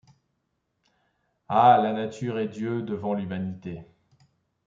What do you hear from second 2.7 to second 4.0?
devant l'humanité